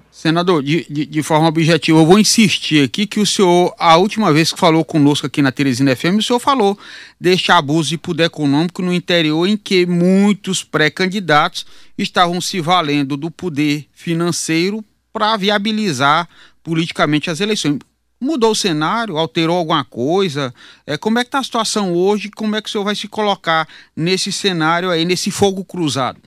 Senador, 0.09 0.63
de, 0.63 0.85
de, 0.89 1.05
de, 1.05 1.23
forma 1.23 1.49
objetiva, 1.49 1.99
eu 1.99 2.05
vou 2.05 2.17
insistir 2.17 2.85
aqui 2.85 3.05
que 3.05 3.19
o 3.19 3.25
senhor, 3.25 3.75
a 3.77 3.97
última 3.97 4.31
vez 4.31 4.53
que 4.53 4.59
falou 4.59 4.85
conosco 4.85 5.27
aqui 5.27 5.41
na 5.41 5.51
Teresina 5.51 5.93
FM, 5.93 6.19
o 6.19 6.23
senhor 6.23 6.39
falou 6.39 6.77
deste 7.19 7.51
abuso 7.51 7.89
de 7.89 7.97
poder 7.97 8.23
econômico 8.25 8.81
no 8.81 8.93
interior 8.93 9.45
em 9.45 9.57
que 9.57 9.85
muitos 9.85 10.63
pré-candidatos 10.63 11.65
estavam 11.97 12.39
se 12.39 12.61
valendo 12.61 13.17
do 13.17 13.29
poder 13.29 13.87
financeiro 13.91 14.83
para 15.11 15.35
viabilizar 15.35 16.29
politicamente 16.63 17.29
as 17.29 17.41
eleições. 17.41 17.79
Mudou 18.19 18.51
o 18.51 18.55
cenário? 18.55 19.17
Alterou 19.17 19.57
alguma 19.57 19.83
coisa? 19.83 20.53
É, 20.87 20.97
como 20.97 21.19
é 21.19 21.23
que 21.23 21.27
está 21.27 21.39
a 21.39 21.43
situação 21.43 21.93
hoje? 21.93 22.31
Como 22.31 22.55
é 22.55 22.61
que 22.61 22.69
o 22.69 22.71
senhor 22.71 22.85
vai 22.85 22.95
se 22.95 23.09
colocar 23.09 23.67
nesse 23.93 24.31
cenário 24.31 24.89
aí, 24.89 25.03
nesse 25.03 25.29
fogo 25.29 25.65
cruzado? 25.65 26.21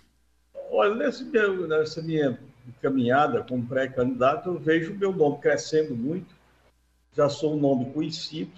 Olha, 0.71 0.95
nesse 0.95 1.25
meu, 1.25 1.67
nessa 1.67 2.03
minha 2.03 2.39
caminhada 2.81 3.43
como 3.43 3.67
pré-candidato, 3.67 4.49
eu 4.49 4.59
vejo 4.59 4.93
o 4.93 4.99
meu 4.99 5.13
nome 5.13 5.39
crescendo 5.39 5.95
muito. 5.95 6.35
Já 7.17 7.29
sou 7.29 7.55
um 7.55 7.61
nome 7.61 7.93
conhecido, 7.93 8.53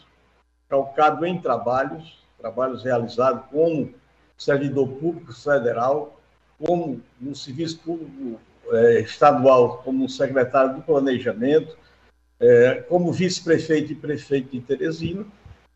calcado 0.69 1.25
em 1.25 1.41
trabalhos, 1.41 2.23
trabalhos 2.39 2.83
realizados 2.83 3.45
como 3.51 3.93
servidor 4.37 4.89
público 4.89 5.33
federal, 5.33 6.21
como 6.59 7.01
no 7.21 7.35
serviço 7.35 7.79
público 7.81 8.41
é, 8.73 9.01
estadual, 9.01 9.79
como 9.85 10.09
secretário 10.09 10.77
do 10.77 10.83
Planejamento, 10.83 11.77
é, 12.39 12.77
como 12.89 13.13
vice-prefeito 13.13 13.93
e 13.93 13.95
prefeito 13.95 14.51
de 14.51 14.61
Teresina. 14.61 15.27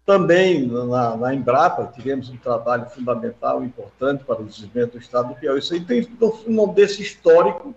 Também 0.07 0.67
na, 0.67 1.17
na, 1.17 1.35
Embrapa 1.35 1.91
tivemos 1.95 2.29
um 2.29 2.37
trabalho 2.37 2.89
fundamental, 2.91 3.65
importante 3.65 4.23
para 4.25 4.43
o 4.43 4.45
desenvolvimento 4.45 4.93
do 4.93 4.99
Estado 4.99 5.29
do 5.29 5.35
Piauí. 5.35 5.59
Isso 5.59 5.73
aí 5.73 5.81
tem 5.81 6.07
um 6.47 6.73
desse 6.75 7.03
histórico 7.03 7.75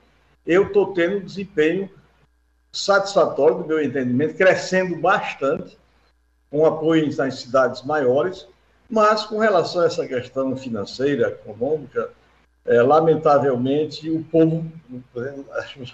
eu 0.48 0.68
estou 0.68 0.94
tendo 0.94 1.18
um 1.18 1.26
desempenho 1.26 1.90
satisfatório, 2.72 3.58
do 3.58 3.66
meu 3.66 3.84
entendimento, 3.84 4.36
crescendo 4.36 4.96
bastante, 4.96 5.78
com 6.50 6.66
apoio 6.66 7.14
nas 7.18 7.42
cidades 7.42 7.84
maiores, 7.84 8.48
mas 8.90 9.26
com 9.26 9.40
relação 9.40 9.82
a 9.82 9.88
essa 9.88 10.08
questão 10.08 10.56
financeira, 10.56 11.30
econômica, 11.30 12.10
é, 12.66 12.82
lamentavelmente, 12.82 14.10
o 14.10 14.24
povo, 14.24 14.66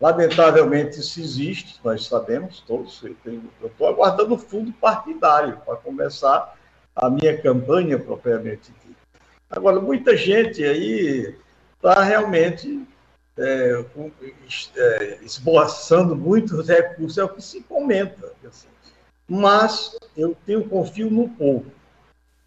lamentavelmente, 0.00 0.98
isso 0.98 1.20
existe, 1.20 1.80
nós 1.84 2.06
sabemos 2.06 2.60
todos, 2.66 3.00
eu 3.04 3.42
estou 3.64 3.86
aguardando 3.86 4.34
o 4.34 4.38
fundo 4.38 4.72
partidário 4.72 5.58
para 5.64 5.76
começar 5.76 6.56
a 6.96 7.08
minha 7.08 7.40
campanha 7.40 7.98
propriamente 7.98 8.72
dita. 8.84 9.00
Agora, 9.48 9.80
muita 9.80 10.16
gente 10.16 10.64
aí 10.64 11.36
está 11.76 12.02
realmente 12.02 12.84
é, 13.36 13.84
é, 14.76 15.18
esboçando 15.22 16.14
muitos 16.14 16.68
recursos, 16.68 17.18
é 17.18 17.24
o 17.24 17.28
que 17.28 17.42
se 17.42 17.62
comenta. 17.62 18.32
Assim. 18.46 18.68
Mas 19.26 19.96
eu 20.16 20.36
tenho 20.46 20.68
confio 20.68 21.10
no 21.10 21.28
povo. 21.28 21.66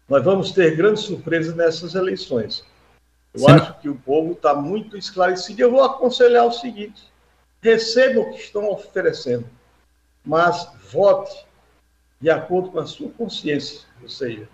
Nós 0.08 0.24
vamos 0.24 0.52
ter 0.52 0.76
grandes 0.76 1.02
surpresas 1.02 1.54
nessas 1.54 1.94
eleições. 1.94 2.64
Eu 3.34 3.40
Sim. 3.40 3.50
acho 3.50 3.80
que 3.80 3.88
o 3.88 3.96
povo 3.96 4.32
está 4.32 4.54
muito 4.54 4.96
esclarecido. 4.96 5.60
Eu 5.60 5.70
vou 5.70 5.82
aconselhar 5.82 6.46
o 6.46 6.52
seguinte: 6.52 7.02
receba 7.60 8.20
o 8.20 8.30
que 8.30 8.40
estão 8.40 8.70
oferecendo, 8.70 9.46
mas 10.24 10.70
vote 10.92 11.44
de 12.20 12.30
acordo 12.30 12.70
com 12.70 12.78
a 12.78 12.86
sua 12.86 13.10
consciência. 13.10 13.80
Ou 14.00 14.08
seja, 14.08 14.48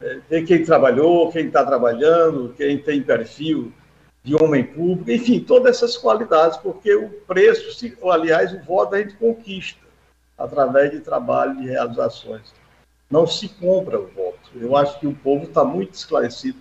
é, 0.00 0.42
quem 0.42 0.64
trabalhou, 0.64 1.30
quem 1.30 1.46
está 1.46 1.64
trabalhando, 1.64 2.54
quem 2.56 2.78
tem 2.78 3.02
perfil 3.02 3.72
de 4.22 4.34
homem 4.34 4.64
público, 4.64 5.10
enfim, 5.10 5.40
todas 5.40 5.76
essas 5.76 5.96
qualidades, 5.96 6.58
porque 6.58 6.94
o 6.94 7.08
preço, 7.26 7.72
se, 7.72 7.96
aliás, 8.04 8.52
o 8.52 8.62
voto 8.62 8.94
a 8.94 8.98
gente 8.98 9.14
conquista 9.16 9.80
através 10.36 10.90
de 10.90 11.00
trabalho, 11.00 11.56
de 11.56 11.66
realizações. 11.66 12.52
Não 13.10 13.26
se 13.26 13.48
compra 13.48 13.98
o 13.98 14.06
voto. 14.06 14.50
Eu 14.54 14.76
acho 14.76 15.00
que 15.00 15.06
o 15.06 15.14
povo 15.14 15.44
está 15.44 15.64
muito 15.64 15.94
esclarecido 15.94 16.58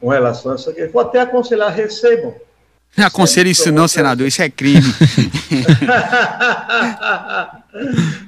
com 0.00 0.08
relação 0.08 0.52
a 0.52 0.56
essa 0.56 0.72
questão. 0.72 0.92
Vou 0.92 1.02
até 1.02 1.20
aconselhar, 1.20 1.72
recebam. 1.72 2.34
Aconselho 2.96 3.50
isso 3.50 3.70
não, 3.70 3.86
senador, 3.86 4.26
isso 4.26 4.40
é 4.40 4.48
crime. 4.48 4.80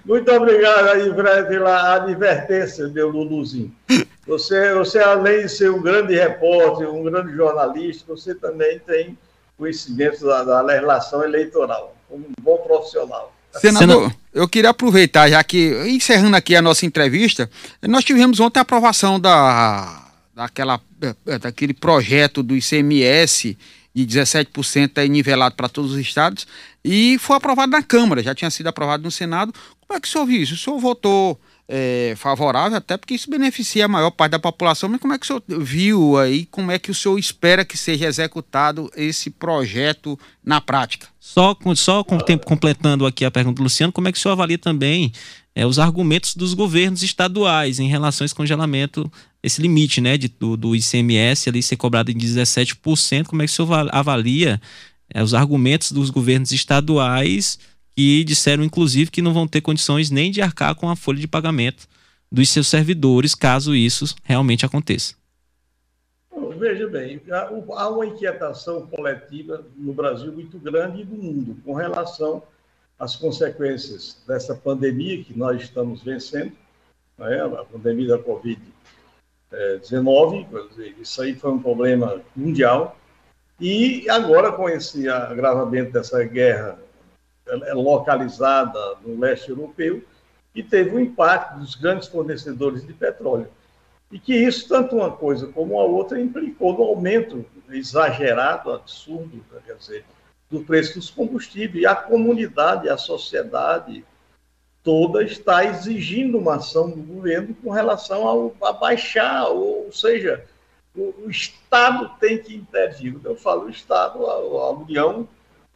muito 0.04 0.30
obrigado 0.30 0.88
aí, 0.88 1.12
pela 1.14 1.94
advertência, 1.94 2.86
meu 2.88 3.08
Luluzinho. 3.08 3.74
Você, 4.28 4.74
você, 4.74 4.98
além 4.98 5.46
de 5.46 5.48
ser 5.48 5.70
um 5.70 5.80
grande 5.80 6.14
repórter, 6.14 6.86
um 6.88 7.02
grande 7.02 7.34
jornalista, 7.34 8.04
você 8.06 8.34
também 8.34 8.78
tem 8.80 9.16
conhecimento 9.56 10.22
da, 10.24 10.44
da 10.44 10.60
legislação 10.60 11.24
eleitoral, 11.24 11.96
como 12.06 12.26
um 12.26 12.32
bom 12.42 12.58
profissional. 12.58 13.34
Senador, 13.54 14.12
eu 14.34 14.46
queria 14.46 14.70
aproveitar, 14.70 15.30
já 15.30 15.42
que, 15.42 15.72
encerrando 15.88 16.36
aqui 16.36 16.54
a 16.54 16.60
nossa 16.60 16.84
entrevista, 16.84 17.50
nós 17.82 18.04
tivemos 18.04 18.38
ontem 18.38 18.58
a 18.58 18.62
aprovação 18.62 19.18
da, 19.18 20.04
daquela, 20.34 20.78
daquele 21.40 21.72
projeto 21.72 22.42
do 22.42 22.54
ICMS 22.54 23.56
de 23.94 24.06
17% 24.06 24.98
aí 24.98 25.08
nivelado 25.08 25.56
para 25.56 25.70
todos 25.70 25.92
os 25.92 25.98
estados 25.98 26.46
e 26.84 27.18
foi 27.18 27.36
aprovado 27.36 27.72
na 27.72 27.82
Câmara, 27.82 28.22
já 28.22 28.34
tinha 28.34 28.50
sido 28.50 28.66
aprovado 28.66 29.02
no 29.02 29.10
Senado. 29.10 29.52
Como 29.80 29.96
é 29.96 30.00
que 30.00 30.06
o 30.06 30.10
senhor 30.10 30.26
viu 30.26 30.42
isso? 30.42 30.54
O 30.54 30.58
senhor 30.58 30.78
votou 30.78 31.40
é, 31.68 32.14
favorável, 32.16 32.78
até 32.78 32.96
porque 32.96 33.14
isso 33.14 33.30
beneficia 33.30 33.84
a 33.84 33.88
maior 33.88 34.10
parte 34.10 34.32
da 34.32 34.38
população, 34.38 34.88
mas 34.88 35.00
como 35.00 35.12
é 35.12 35.18
que 35.18 35.24
o 35.24 35.26
senhor 35.26 35.42
viu 35.46 36.16
aí, 36.16 36.46
como 36.46 36.72
é 36.72 36.78
que 36.78 36.90
o 36.90 36.94
senhor 36.94 37.18
espera 37.18 37.64
que 37.64 37.76
seja 37.76 38.06
executado 38.06 38.90
esse 38.96 39.28
projeto 39.28 40.18
na 40.42 40.62
prática? 40.62 41.08
Só, 41.20 41.54
só 41.76 42.02
com 42.02 42.16
tempo 42.18 42.46
completando 42.46 43.04
aqui 43.04 43.22
a 43.24 43.30
pergunta 43.30 43.56
do 43.56 43.64
Luciano, 43.64 43.92
como 43.92 44.08
é 44.08 44.12
que 44.12 44.18
o 44.18 44.20
senhor 44.20 44.32
avalia 44.32 44.56
também 44.56 45.12
é, 45.54 45.66
os 45.66 45.78
argumentos 45.78 46.34
dos 46.34 46.54
governos 46.54 47.02
estaduais 47.02 47.78
em 47.78 47.88
relação 47.88 48.24
a 48.24 48.26
esse 48.26 48.34
congelamento, 48.34 49.10
esse 49.42 49.60
limite 49.60 50.00
né, 50.00 50.16
de, 50.16 50.28
do, 50.28 50.56
do 50.56 50.74
ICMS 50.74 51.50
ali 51.50 51.62
ser 51.62 51.76
cobrado 51.76 52.10
em 52.10 52.16
17%, 52.16 53.26
como 53.26 53.42
é 53.42 53.46
que 53.46 53.52
o 53.52 53.54
senhor 53.54 53.88
avalia 53.94 54.58
é, 55.12 55.22
os 55.22 55.34
argumentos 55.34 55.92
dos 55.92 56.08
governos 56.08 56.50
estaduais 56.50 57.58
que 57.98 58.22
disseram, 58.22 58.62
inclusive, 58.62 59.10
que 59.10 59.20
não 59.20 59.34
vão 59.34 59.48
ter 59.48 59.60
condições 59.60 60.08
nem 60.08 60.30
de 60.30 60.40
arcar 60.40 60.76
com 60.76 60.88
a 60.88 60.94
folha 60.94 61.18
de 61.18 61.26
pagamento 61.26 61.88
dos 62.30 62.48
seus 62.48 62.68
servidores, 62.68 63.34
caso 63.34 63.74
isso 63.74 64.14
realmente 64.22 64.64
aconteça. 64.64 65.16
Veja 66.56 66.86
bem, 66.86 67.20
há 67.28 67.88
uma 67.88 68.06
inquietação 68.06 68.86
coletiva 68.86 69.66
no 69.76 69.92
Brasil 69.92 70.32
muito 70.32 70.60
grande 70.60 71.02
e 71.02 71.04
no 71.04 71.16
mundo 71.16 71.56
com 71.64 71.74
relação 71.74 72.40
às 72.96 73.16
consequências 73.16 74.22
dessa 74.28 74.54
pandemia 74.54 75.24
que 75.24 75.36
nós 75.36 75.60
estamos 75.60 76.00
vencendo, 76.00 76.52
né? 77.18 77.42
a 77.42 77.64
pandemia 77.64 78.10
da 78.10 78.18
Covid-19, 78.20 80.46
isso 81.00 81.20
aí 81.20 81.34
foi 81.34 81.50
um 81.50 81.60
problema 81.60 82.22
mundial, 82.36 82.96
e 83.60 84.08
agora 84.08 84.52
com 84.52 84.68
esse 84.68 85.08
agravamento 85.08 85.90
dessa 85.90 86.22
guerra 86.22 86.78
localizada 87.74 88.96
no 89.04 89.18
leste 89.18 89.50
europeu 89.50 90.02
e 90.54 90.62
teve 90.62 90.90
um 90.90 91.00
impacto 91.00 91.58
dos 91.58 91.74
grandes 91.74 92.08
fornecedores 92.08 92.86
de 92.86 92.92
petróleo. 92.92 93.48
E 94.10 94.18
que 94.18 94.34
isso, 94.34 94.68
tanto 94.68 94.96
uma 94.96 95.10
coisa 95.10 95.46
como 95.48 95.78
a 95.78 95.84
outra, 95.84 96.20
implicou 96.20 96.72
no 96.72 96.82
aumento 96.82 97.44
exagerado, 97.70 98.72
absurdo, 98.72 99.44
quer 99.66 99.74
dizer, 99.74 100.04
do 100.50 100.60
preço 100.60 100.98
dos 100.98 101.10
combustíveis. 101.10 101.82
E 101.82 101.86
a 101.86 101.94
comunidade, 101.94 102.88
a 102.88 102.96
sociedade 102.96 104.04
toda 104.82 105.22
está 105.22 105.64
exigindo 105.64 106.38
uma 106.38 106.56
ação 106.56 106.88
do 106.90 107.02
governo 107.02 107.54
com 107.62 107.70
relação 107.70 108.26
ao, 108.26 108.56
a 108.62 108.72
baixar, 108.72 109.48
ou, 109.48 109.92
seja, 109.92 110.44
o, 110.96 111.14
o 111.26 111.30
Estado 111.30 112.10
tem 112.18 112.38
que 112.38 112.56
intervir. 112.56 113.14
Eu 113.22 113.36
falo 113.36 113.66
o 113.66 113.70
Estado, 113.70 114.26
a, 114.26 114.32
a 114.32 114.70
União 114.70 115.28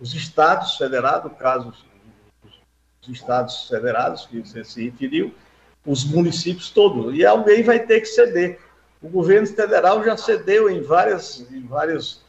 os 0.02 0.14
estados 0.14 0.76
federados, 0.76 1.30
no 1.30 1.38
caso, 1.38 1.72
os 3.00 3.08
estados 3.08 3.68
federados 3.68 4.26
que 4.26 4.40
você 4.40 4.64
se 4.64 4.90
referiu, 4.90 5.32
os 5.86 6.04
municípios 6.04 6.70
todos. 6.70 7.14
E 7.16 7.24
alguém 7.24 7.62
vai 7.62 7.78
ter 7.78 8.00
que 8.00 8.06
ceder. 8.06 8.58
O 9.00 9.08
governo 9.08 9.46
federal 9.46 10.02
já 10.04 10.16
cedeu 10.16 10.68
em 10.68 10.82
várias, 10.82 11.46
em 11.52 11.64
várias 11.64 12.20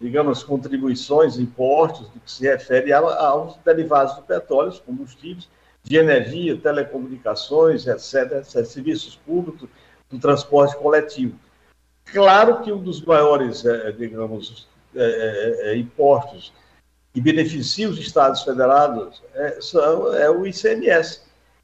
digamos, 0.00 0.44
contribuições, 0.44 1.36
impostos, 1.36 2.08
do 2.10 2.20
que 2.20 2.30
se 2.30 2.44
refere 2.44 2.92
aos 2.92 3.56
derivados 3.64 4.14
do 4.14 4.22
petróleo, 4.22 4.68
os 4.68 4.78
combustíveis, 4.78 5.48
de 5.82 5.96
energia, 5.96 6.56
telecomunicações, 6.56 7.88
etc., 7.88 8.38
etc., 8.38 8.64
serviços 8.64 9.16
públicos, 9.16 9.68
do 10.08 10.18
transporte 10.20 10.76
coletivo. 10.76 11.36
Claro 12.04 12.60
que 12.60 12.70
um 12.70 12.80
dos 12.80 13.00
maiores, 13.00 13.64
é, 13.64 13.90
digamos, 13.90 14.68
é, 14.94 15.72
é, 15.72 15.76
impostos 15.76 16.52
que 17.16 17.20
beneficia 17.22 17.88
os 17.88 17.98
estados 17.98 18.42
federados 18.42 19.22
é, 19.34 19.58
são, 19.58 20.14
é 20.14 20.28
o 20.28 20.46
ICMS, 20.46 21.22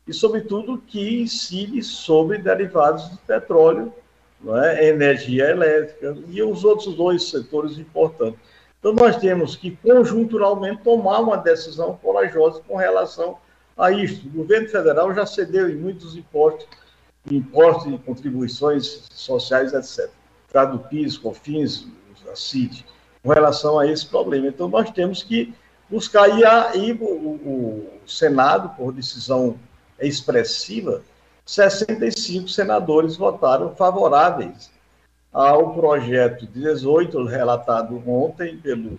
e, 0.09 0.13
sobretudo, 0.15 0.79
que 0.79 1.21
incide 1.21 1.83
sobre 1.83 2.39
derivados 2.39 3.11
de 3.11 3.19
petróleo, 3.19 3.93
é? 4.65 4.89
energia 4.89 5.51
elétrica 5.51 6.17
e 6.31 6.43
os 6.43 6.65
outros 6.65 6.95
dois 6.95 7.29
setores 7.29 7.77
importantes. 7.77 8.41
Então, 8.81 8.95
nós 8.95 9.19
temos 9.19 9.55
que, 9.55 9.73
conjunturalmente, 9.73 10.83
tomar 10.83 11.21
uma 11.21 11.37
decisão 11.37 11.99
corajosa 12.03 12.63
com 12.67 12.77
relação 12.77 13.37
a 13.77 13.93
isso. 13.93 14.27
O 14.29 14.31
governo 14.31 14.71
federal 14.71 15.15
já 15.15 15.27
cedeu 15.27 15.69
em 15.69 15.77
muitos 15.77 16.17
impostos, 16.17 16.67
impostos 17.31 17.93
e 17.93 17.99
contribuições 17.99 19.07
sociais, 19.13 19.75
etc. 19.75 20.11
Cada 20.51 20.79
PIS, 20.79 21.19
COFINS, 21.19 21.87
a 22.33 22.35
CID 22.35 22.87
com 23.23 23.31
relação 23.31 23.79
a 23.79 23.87
esse 23.87 24.07
problema. 24.07 24.49
Então, 24.49 24.69
nós 24.69 24.91
temos 24.91 25.23
que 25.23 25.55
buscar, 25.89 26.29
e 26.39 26.45
aí 26.45 26.93
o, 26.93 27.05
o 27.05 27.91
Senado, 28.07 28.71
por 28.77 28.93
decisão 28.93 29.59
expressiva, 30.01 31.03
65 31.45 32.49
senadores 32.49 33.17
votaram 33.17 33.75
favoráveis 33.75 34.71
ao 35.33 35.75
projeto 35.75 36.47
18, 36.47 37.25
relatado 37.25 38.03
ontem 38.07 38.57
pelo 38.59 38.99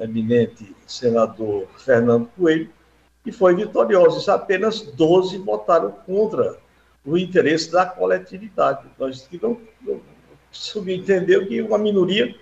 eminente 0.00 0.74
senador 0.86 1.66
Fernando 1.78 2.28
Coelho, 2.36 2.70
e 3.26 3.32
foi 3.32 3.54
vitorioso. 3.54 4.30
Apenas 4.30 4.80
12 4.80 5.38
votaram 5.38 5.90
contra 6.06 6.56
o 7.04 7.16
interesse 7.18 7.70
da 7.70 7.84
coletividade. 7.84 8.86
Nós 8.98 9.26
que 9.26 9.40
não, 9.42 9.60
não 9.82 10.00
subentendeu 10.50 11.46
que 11.46 11.60
uma 11.60 11.78
minoria 11.78 12.34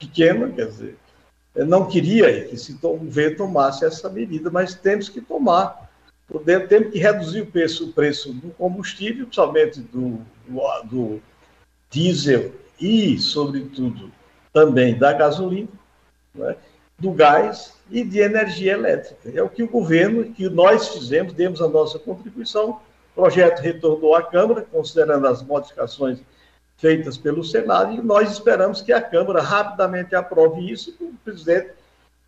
pequena, 0.00 0.48
quer 0.48 0.66
dizer, 0.66 0.96
não 1.54 1.86
queria 1.86 2.44
que 2.44 2.56
se 2.56 2.72
o 2.72 2.96
governo 2.96 3.36
tomasse 3.36 3.84
essa 3.84 4.08
medida, 4.08 4.50
mas 4.50 4.74
temos 4.74 5.08
que 5.08 5.20
tomar. 5.20 5.90
Temos 6.68 6.92
que 6.92 6.98
reduzir 6.98 7.42
o 7.42 7.46
preço, 7.46 7.90
o 7.90 7.92
preço 7.92 8.32
do 8.32 8.50
combustível, 8.50 9.26
principalmente 9.26 9.80
do, 9.80 10.20
do, 10.48 10.82
do 10.84 11.22
diesel 11.90 12.52
e, 12.80 13.18
sobretudo, 13.18 14.12
também 14.52 14.96
da 14.96 15.12
gasolina, 15.12 15.68
né, 16.32 16.56
do 16.96 17.10
gás 17.10 17.74
e 17.90 18.04
de 18.04 18.20
energia 18.20 18.74
elétrica. 18.74 19.30
É 19.34 19.42
o 19.42 19.48
que 19.48 19.64
o 19.64 19.68
governo, 19.68 20.32
que 20.32 20.48
nós 20.48 20.88
fizemos, 20.88 21.32
demos 21.32 21.60
a 21.60 21.68
nossa 21.68 21.98
contribuição. 21.98 22.80
O 23.12 23.22
projeto 23.22 23.58
retornou 23.58 24.14
à 24.14 24.22
Câmara, 24.22 24.64
considerando 24.70 25.26
as 25.26 25.42
modificações 25.42 26.20
feitas 26.80 27.18
pelo 27.18 27.44
Senado, 27.44 27.92
e 27.92 28.00
nós 28.00 28.32
esperamos 28.32 28.80
que 28.80 28.92
a 28.92 29.02
Câmara 29.02 29.42
rapidamente 29.42 30.14
aprove 30.14 30.72
isso 30.72 30.96
e 30.98 31.04
o 31.04 31.14
presidente 31.22 31.72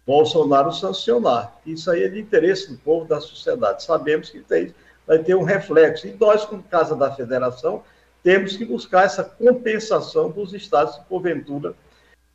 Bolsonaro 0.06 0.72
sancionar. 0.72 1.56
Isso 1.64 1.90
aí 1.90 2.04
é 2.04 2.08
de 2.08 2.20
interesse 2.20 2.70
do 2.70 2.76
povo, 2.78 3.06
da 3.06 3.20
sociedade. 3.20 3.82
Sabemos 3.82 4.28
que 4.28 4.40
tem, 4.40 4.74
vai 5.06 5.18
ter 5.18 5.34
um 5.34 5.42
reflexo. 5.42 6.06
E 6.06 6.14
nós, 6.20 6.44
como 6.44 6.62
Casa 6.64 6.94
da 6.94 7.10
Federação, 7.10 7.82
temos 8.22 8.56
que 8.56 8.64
buscar 8.64 9.04
essa 9.04 9.24
compensação 9.24 10.30
dos 10.30 10.52
estados 10.52 10.96
que, 10.96 11.04
porventura, 11.04 11.74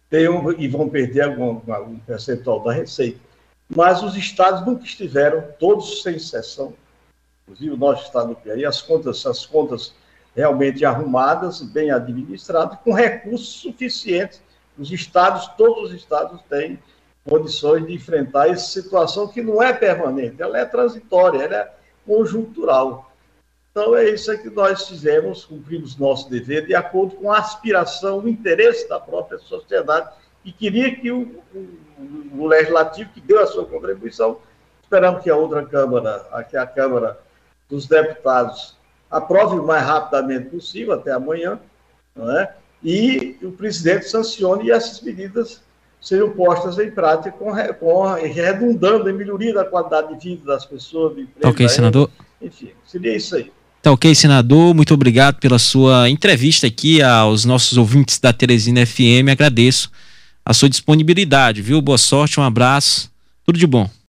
tenham 0.09 0.51
e 0.53 0.67
vão 0.67 0.89
perder 0.89 1.21
algum, 1.21 1.61
algum 1.71 1.99
percentual 1.99 2.61
da 2.63 2.71
receita. 2.71 3.19
Mas 3.69 4.01
os 4.01 4.15
estados 4.15 4.65
nunca 4.65 4.83
estiveram, 4.83 5.43
todos 5.59 6.01
sem 6.01 6.15
exceção, 6.15 6.73
inclusive 7.43 7.71
o 7.71 7.77
nosso 7.77 8.05
estado 8.05 8.29
do 8.29 8.35
Piauí, 8.35 8.65
as 8.65 8.81
contas, 8.81 9.25
as 9.25 9.45
contas 9.45 9.93
realmente 10.37 10.85
arrumadas, 10.85 11.63
bem 11.63 11.89
administradas, 11.89 12.77
com 12.83 12.93
recursos 12.93 13.47
suficientes. 13.47 14.39
Os 14.77 14.91
estados, 14.91 15.47
todos 15.57 15.89
os 15.89 15.95
estados 15.95 16.39
têm 16.43 16.77
condições 17.27 17.87
de 17.87 17.95
enfrentar 17.95 18.47
essa 18.47 18.67
situação 18.67 19.27
que 19.27 19.41
não 19.41 19.61
é 19.61 19.73
permanente, 19.73 20.39
ela 20.39 20.59
é 20.59 20.63
transitória, 20.63 21.41
ela 21.41 21.55
é 21.55 21.73
conjuntural. 22.05 23.11
Então 23.71 23.95
é 23.95 24.07
isso 24.09 24.35
que 24.37 24.49
nós 24.51 24.87
fizemos, 24.87 25.43
cumprimos 25.43 25.97
nosso 25.97 26.29
dever 26.29 26.67
de 26.67 26.75
acordo 26.75 27.15
com 27.15 27.31
a 27.31 27.39
aspiração, 27.39 28.19
o 28.19 28.29
interesse 28.29 28.87
da 28.87 28.99
própria 28.99 29.39
sociedade 29.39 30.07
e 30.45 30.51
queria 30.51 30.95
que 30.95 31.11
o, 31.11 31.41
o, 31.53 32.43
o 32.43 32.45
legislativo 32.45 33.09
que 33.09 33.21
deu 33.21 33.41
a 33.41 33.47
sua 33.47 33.65
contribuição, 33.65 34.39
esperamos 34.83 35.23
que 35.23 35.31
a 35.31 35.35
outra 35.35 35.65
Câmara, 35.65 36.27
aqui 36.31 36.55
a 36.55 36.67
Câmara 36.67 37.19
dos 37.67 37.87
Deputados 37.87 38.76
aprove 39.09 39.57
o 39.57 39.65
mais 39.65 39.83
rapidamente 39.83 40.49
possível, 40.49 40.93
até 40.93 41.11
amanhã, 41.11 41.59
não 42.15 42.31
é? 42.37 42.53
e 42.83 43.35
o 43.41 43.51
presidente 43.51 44.09
sancione 44.09 44.67
e 44.67 44.71
essas 44.71 45.01
medidas 45.01 45.61
sejam 45.99 46.29
postas 46.29 46.77
em 46.77 46.91
prática 46.91 47.31
com, 47.31 47.51
com 47.79 48.13
redundando 48.13 49.09
em 49.09 49.13
melhoria 49.13 49.53
da 49.53 49.65
qualidade 49.65 50.17
de 50.19 50.29
vida 50.29 50.45
das 50.45 50.65
pessoas, 50.65 51.15
do 51.15 51.21
emprego, 51.21 51.49
ok, 51.49 51.67
senador. 51.67 52.09
Enfim, 52.41 52.69
seria 52.85 53.15
isso 53.15 53.35
aí. 53.35 53.51
Tá 53.81 53.91
ok, 53.91 54.13
senador? 54.13 54.73
Muito 54.73 54.93
obrigado 54.93 55.39
pela 55.39 55.57
sua 55.57 56.09
entrevista 56.09 56.67
aqui 56.67 57.01
aos 57.01 57.45
nossos 57.45 57.77
ouvintes 57.77 58.19
da 58.19 58.31
Teresina 58.31 58.85
FM. 58.85 59.29
Agradeço 59.31 59.91
a 60.45 60.53
sua 60.53 60.69
disponibilidade, 60.69 61.61
viu? 61.61 61.81
Boa 61.81 61.97
sorte, 61.97 62.39
um 62.39 62.43
abraço, 62.43 63.11
tudo 63.45 63.57
de 63.57 63.65
bom. 63.65 63.89